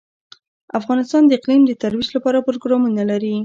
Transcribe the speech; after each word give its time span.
افغانستان 0.79 1.21
د 1.25 1.31
اقلیم 1.39 1.61
د 1.65 1.71
ترویج 1.81 2.09
لپاره 2.15 2.45
پروګرامونه 2.47 3.01
لري. 3.11 3.35